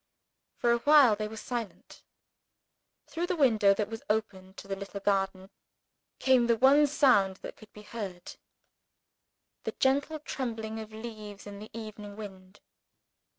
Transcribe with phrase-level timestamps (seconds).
[0.57, 2.01] For a while they were silent.
[3.05, 5.51] Through the window that was open to the little garden,
[6.17, 8.35] came the one sound that could be heard
[9.63, 12.61] the gentle trembling of leaves in the evening wind.